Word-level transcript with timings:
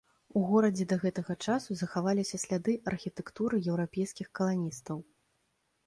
У 0.39 0.41
горадзе 0.51 0.87
да 0.93 0.97
гэтага 1.03 1.33
часу 1.45 1.77
захаваліся 1.83 2.41
сляды 2.47 2.73
архітэктуры 2.95 3.55
еўрапейскіх 3.71 4.27
каланістаў. 4.41 4.97